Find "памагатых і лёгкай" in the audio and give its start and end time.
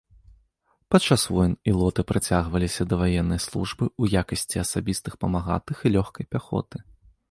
5.25-6.25